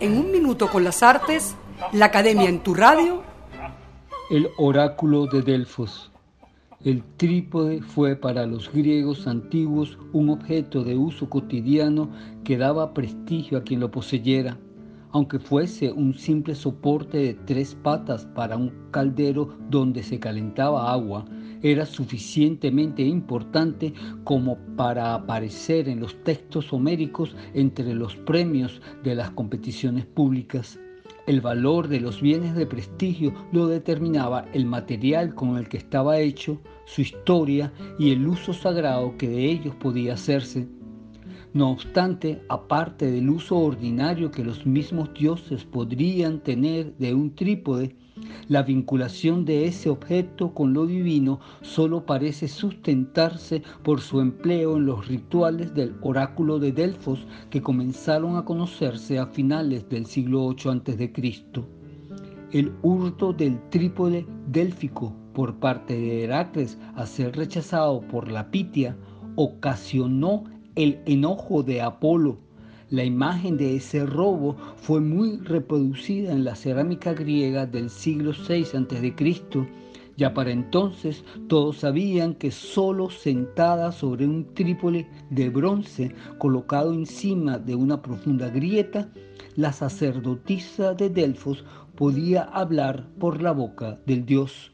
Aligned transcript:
En 0.00 0.16
un 0.16 0.32
minuto 0.32 0.68
con 0.68 0.84
las 0.84 1.02
artes, 1.02 1.54
la 1.92 2.06
Academia 2.06 2.48
en 2.48 2.60
tu 2.60 2.72
radio. 2.72 3.22
El 4.30 4.48
oráculo 4.56 5.26
de 5.26 5.42
Delfos. 5.42 6.10
El 6.82 7.02
trípode 7.18 7.82
fue 7.82 8.16
para 8.16 8.46
los 8.46 8.72
griegos 8.72 9.26
antiguos 9.26 9.98
un 10.14 10.30
objeto 10.30 10.82
de 10.82 10.96
uso 10.96 11.28
cotidiano 11.28 12.08
que 12.42 12.56
daba 12.56 12.94
prestigio 12.94 13.58
a 13.58 13.64
quien 13.64 13.80
lo 13.80 13.90
poseyera, 13.90 14.56
aunque 15.12 15.38
fuese 15.38 15.92
un 15.92 16.14
simple 16.14 16.54
soporte 16.54 17.18
de 17.18 17.34
tres 17.34 17.74
patas 17.74 18.24
para 18.34 18.56
un 18.56 18.72
caldero 18.92 19.58
donde 19.68 20.02
se 20.02 20.18
calentaba 20.18 20.90
agua, 20.90 21.26
era 21.62 21.86
suficientemente 21.86 23.02
importante 23.02 23.92
como 24.24 24.58
para 24.76 25.14
aparecer 25.14 25.88
en 25.88 26.00
los 26.00 26.22
textos 26.24 26.72
homéricos 26.72 27.34
entre 27.54 27.94
los 27.94 28.16
premios 28.16 28.80
de 29.02 29.14
las 29.14 29.30
competiciones 29.30 30.06
públicas. 30.06 30.78
El 31.26 31.40
valor 31.40 31.88
de 31.88 31.98
los 31.98 32.22
bienes 32.22 32.54
de 32.54 32.66
prestigio 32.66 33.34
lo 33.50 33.66
determinaba 33.66 34.44
el 34.52 34.64
material 34.64 35.34
con 35.34 35.56
el 35.56 35.68
que 35.68 35.76
estaba 35.76 36.20
hecho, 36.20 36.60
su 36.84 37.00
historia 37.00 37.72
y 37.98 38.12
el 38.12 38.28
uso 38.28 38.52
sagrado 38.52 39.16
que 39.18 39.28
de 39.28 39.44
ellos 39.50 39.74
podía 39.74 40.14
hacerse. 40.14 40.68
No 41.52 41.70
obstante, 41.70 42.42
aparte 42.48 43.10
del 43.10 43.28
uso 43.30 43.56
ordinario 43.56 44.30
que 44.30 44.44
los 44.44 44.66
mismos 44.66 45.12
dioses 45.14 45.64
podrían 45.64 46.40
tener 46.40 46.94
de 46.98 47.14
un 47.14 47.34
trípode, 47.34 47.96
la 48.48 48.62
vinculación 48.62 49.44
de 49.44 49.66
ese 49.66 49.90
objeto 49.90 50.54
con 50.54 50.72
lo 50.72 50.86
divino 50.86 51.40
solo 51.62 52.06
parece 52.06 52.48
sustentarse 52.48 53.62
por 53.82 54.00
su 54.00 54.20
empleo 54.20 54.76
en 54.76 54.86
los 54.86 55.06
rituales 55.06 55.74
del 55.74 55.94
oráculo 56.00 56.58
de 56.58 56.72
Delfos 56.72 57.26
que 57.50 57.60
comenzaron 57.60 58.36
a 58.36 58.44
conocerse 58.44 59.18
a 59.18 59.26
finales 59.26 59.88
del 59.88 60.06
siglo 60.06 60.48
VIII 60.54 60.70
a.C. 60.70 61.12
El 62.52 62.72
hurto 62.82 63.32
del 63.32 63.60
trípode 63.70 64.26
délfico 64.46 65.12
por 65.34 65.56
parte 65.56 65.94
de 65.94 66.24
Heracles 66.24 66.78
a 66.94 67.04
ser 67.04 67.36
rechazado 67.36 68.00
por 68.00 68.30
la 68.30 68.50
Pitia 68.50 68.96
ocasionó 69.34 70.44
el 70.74 71.00
enojo 71.06 71.62
de 71.62 71.82
Apolo 71.82 72.45
la 72.90 73.04
imagen 73.04 73.56
de 73.56 73.76
ese 73.76 74.06
robo 74.06 74.56
fue 74.76 75.00
muy 75.00 75.38
reproducida 75.38 76.32
en 76.32 76.44
la 76.44 76.54
cerámica 76.54 77.14
griega 77.14 77.66
del 77.66 77.90
siglo 77.90 78.32
VI 78.32 78.62
a.C. 78.62 79.14
Ya 80.16 80.32
para 80.32 80.50
entonces 80.50 81.24
todos 81.48 81.78
sabían 81.78 82.34
que 82.34 82.50
solo 82.50 83.10
sentada 83.10 83.92
sobre 83.92 84.24
un 84.24 84.54
trípode 84.54 85.06
de 85.30 85.50
bronce 85.50 86.14
colocado 86.38 86.94
encima 86.94 87.58
de 87.58 87.74
una 87.74 88.00
profunda 88.00 88.48
grieta, 88.48 89.10
la 89.56 89.72
sacerdotisa 89.72 90.94
de 90.94 91.10
Delfos 91.10 91.64
podía 91.96 92.42
hablar 92.42 93.08
por 93.18 93.42
la 93.42 93.52
boca 93.52 93.98
del 94.06 94.24
dios. 94.24 94.72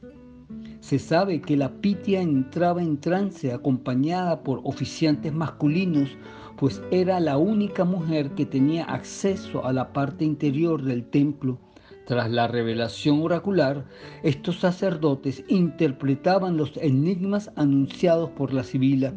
Se 0.83 0.99
sabe 0.99 1.41
que 1.41 1.57
la 1.57 1.71
Pitia 1.81 2.21
entraba 2.21 2.83
en 2.83 3.01
trance 3.01 3.53
acompañada 3.53 4.43
por 4.43 4.61
oficiantes 4.65 5.33
masculinos 5.33 6.11
pues 6.57 6.83
era 6.91 7.21
la 7.21 7.39
única 7.39 7.85
mujer 7.85 8.31
que 8.33 8.47
tenía 8.47 8.85
acceso 8.85 9.65
a 9.65 9.73
la 9.73 9.93
parte 9.93 10.25
interior 10.25 10.83
del 10.83 11.05
templo. 11.05 11.57
Tras 12.05 12.29
la 12.33 12.49
revelación 12.49 13.23
oracular, 13.23 13.87
estos 14.25 14.59
sacerdotes 14.59 15.45
interpretaban 15.47 16.57
los 16.57 16.77
enigmas 16.79 17.53
anunciados 17.55 18.31
por 18.31 18.53
la 18.53 18.65
Sibila. 18.65 19.15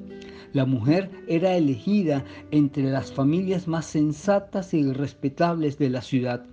La 0.54 0.66
mujer 0.66 1.10
era 1.28 1.56
elegida 1.56 2.24
entre 2.52 2.84
las 2.84 3.12
familias 3.12 3.68
más 3.68 3.88
sensatas 3.88 4.76
y 4.76 4.94
respetables 4.94 5.80
de 5.80 5.90
la 5.90 6.04
ciudad. 6.04 6.46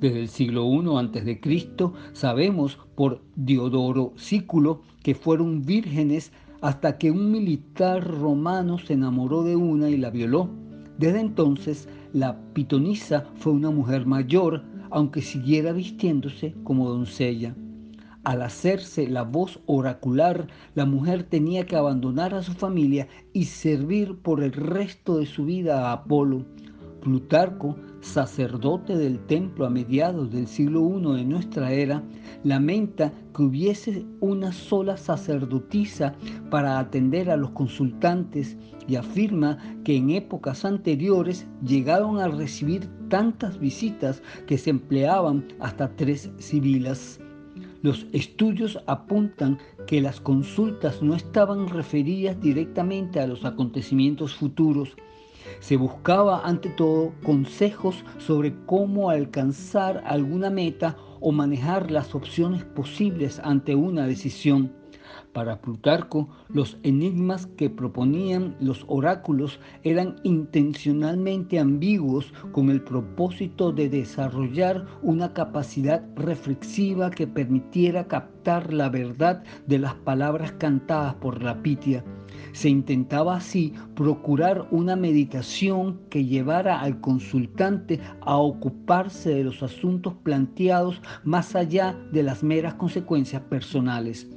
Desde 0.00 0.20
el 0.20 0.28
siglo 0.28 0.66
I 0.66 0.86
a.C. 0.96 1.40
sabemos 2.12 2.78
por 2.94 3.22
Diodoro 3.36 4.12
Sículo 4.16 4.82
que 5.02 5.14
fueron 5.14 5.62
vírgenes 5.62 6.32
hasta 6.60 6.98
que 6.98 7.10
un 7.10 7.30
militar 7.30 8.06
romano 8.06 8.78
se 8.78 8.94
enamoró 8.94 9.42
de 9.42 9.56
una 9.56 9.88
y 9.88 9.96
la 9.96 10.10
violó. 10.10 10.50
Desde 10.98 11.20
entonces, 11.20 11.88
la 12.12 12.38
pitonisa 12.52 13.24
fue 13.36 13.52
una 13.52 13.70
mujer 13.70 14.04
mayor, 14.06 14.62
aunque 14.90 15.22
siguiera 15.22 15.72
vistiéndose 15.72 16.54
como 16.64 16.90
doncella. 16.90 17.54
Al 18.22 18.42
hacerse 18.42 19.08
la 19.08 19.22
voz 19.22 19.60
oracular, 19.64 20.46
la 20.74 20.84
mujer 20.84 21.22
tenía 21.22 21.64
que 21.64 21.76
abandonar 21.76 22.34
a 22.34 22.42
su 22.42 22.52
familia 22.52 23.08
y 23.32 23.44
servir 23.44 24.18
por 24.18 24.42
el 24.42 24.52
resto 24.52 25.16
de 25.16 25.24
su 25.24 25.46
vida 25.46 25.88
a 25.88 25.92
Apolo. 25.92 26.44
Plutarco, 27.00 27.76
sacerdote 28.00 28.96
del 28.96 29.18
templo 29.26 29.66
a 29.66 29.70
mediados 29.70 30.30
del 30.30 30.46
siglo 30.46 30.80
I 30.88 31.16
de 31.16 31.24
nuestra 31.24 31.72
era, 31.72 32.02
lamenta 32.44 33.12
que 33.34 33.42
hubiese 33.42 34.04
una 34.20 34.52
sola 34.52 34.96
sacerdotisa 34.96 36.14
para 36.50 36.78
atender 36.78 37.30
a 37.30 37.36
los 37.36 37.50
consultantes 37.50 38.56
y 38.86 38.96
afirma 38.96 39.58
que 39.84 39.96
en 39.96 40.10
épocas 40.10 40.64
anteriores 40.64 41.46
llegaron 41.64 42.18
a 42.18 42.28
recibir 42.28 42.88
tantas 43.08 43.58
visitas 43.58 44.22
que 44.46 44.58
se 44.58 44.70
empleaban 44.70 45.46
hasta 45.60 45.94
tres 45.96 46.30
sibilas. 46.38 47.20
Los 47.82 48.06
estudios 48.12 48.78
apuntan 48.86 49.58
que 49.86 50.02
las 50.02 50.20
consultas 50.20 51.02
no 51.02 51.14
estaban 51.14 51.68
referidas 51.68 52.38
directamente 52.40 53.20
a 53.20 53.26
los 53.26 53.44
acontecimientos 53.44 54.34
futuros, 54.34 54.96
se 55.60 55.76
buscaba 55.76 56.46
ante 56.46 56.68
todo 56.70 57.12
consejos 57.22 58.04
sobre 58.18 58.54
cómo 58.66 59.10
alcanzar 59.10 60.02
alguna 60.06 60.50
meta 60.50 60.96
o 61.20 61.32
manejar 61.32 61.90
las 61.90 62.14
opciones 62.14 62.64
posibles 62.64 63.40
ante 63.44 63.74
una 63.74 64.06
decisión. 64.06 64.79
Para 65.32 65.60
Plutarco, 65.60 66.28
los 66.48 66.78
enigmas 66.82 67.46
que 67.46 67.70
proponían 67.70 68.56
los 68.60 68.84
oráculos 68.88 69.60
eran 69.84 70.16
intencionalmente 70.24 71.58
ambiguos 71.58 72.32
con 72.52 72.70
el 72.70 72.82
propósito 72.82 73.72
de 73.72 73.88
desarrollar 73.88 74.86
una 75.02 75.32
capacidad 75.32 76.04
reflexiva 76.16 77.10
que 77.10 77.26
permitiera 77.26 78.08
captar 78.08 78.72
la 78.72 78.88
verdad 78.88 79.44
de 79.66 79.78
las 79.78 79.94
palabras 79.94 80.52
cantadas 80.52 81.14
por 81.14 81.42
la 81.42 81.62
Pitia. 81.62 82.04
Se 82.52 82.68
intentaba 82.68 83.36
así 83.36 83.74
procurar 83.94 84.66
una 84.70 84.96
meditación 84.96 86.00
que 86.10 86.24
llevara 86.24 86.80
al 86.80 87.00
consultante 87.00 88.00
a 88.22 88.36
ocuparse 88.36 89.34
de 89.34 89.44
los 89.44 89.62
asuntos 89.62 90.14
planteados 90.22 91.00
más 91.22 91.54
allá 91.54 91.96
de 92.12 92.22
las 92.22 92.42
meras 92.42 92.74
consecuencias 92.74 93.42
personales. 93.42 94.28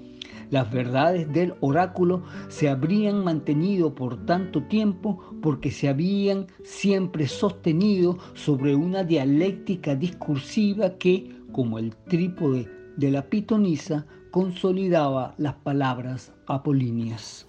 Las 0.54 0.72
verdades 0.72 1.34
del 1.34 1.56
oráculo 1.62 2.22
se 2.48 2.70
habrían 2.70 3.24
mantenido 3.24 3.96
por 3.96 4.24
tanto 4.28 4.62
tiempo 4.62 5.18
porque 5.42 5.72
se 5.72 5.90
habían 5.90 6.46
siempre 6.64 7.28
sostenido 7.28 8.20
sobre 8.36 8.76
una 8.76 9.04
dialéctica 9.04 9.96
discursiva 9.96 10.92
que, 11.00 11.36
como 11.52 11.80
el 11.80 11.96
trípode 11.96 12.70
de 12.98 13.10
la 13.10 13.24
pitonisa, 13.24 14.06
consolidaba 14.30 15.34
las 15.40 15.56
palabras 15.56 16.32
apolíneas. 16.46 17.48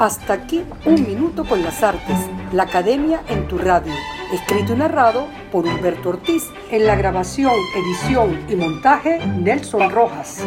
Hasta 0.00 0.32
aquí 0.32 0.62
un 0.84 1.06
minuto 1.06 1.44
con 1.44 1.62
las 1.62 1.80
artes, 1.84 2.18
la 2.52 2.64
academia 2.64 3.22
en 3.28 3.46
tu 3.46 3.56
radio, 3.56 3.92
escrito 4.32 4.72
y 4.72 4.78
narrado 4.78 5.28
por 5.52 5.64
Humberto 5.64 6.08
Ortiz, 6.08 6.42
en 6.72 6.86
la 6.86 6.96
grabación, 6.96 7.54
edición 7.76 8.36
y 8.50 8.56
montaje 8.56 9.24
Nelson 9.24 9.88
Rojas. 9.92 10.44